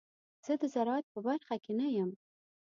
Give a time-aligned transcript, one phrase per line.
[0.45, 2.11] زه د زراعت په برخه کې نه یم.